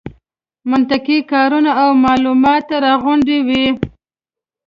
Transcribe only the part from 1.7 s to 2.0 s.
او